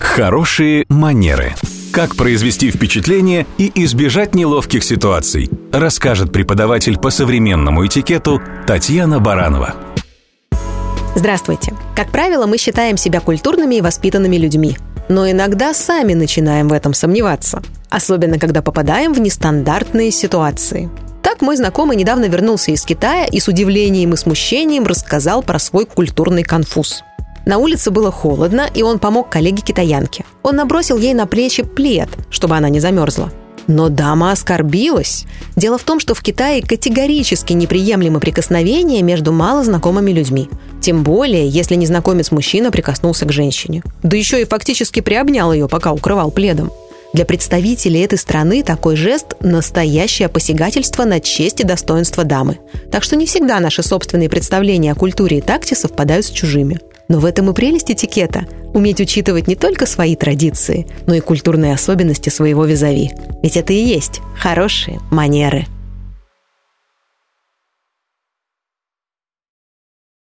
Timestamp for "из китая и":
22.70-23.38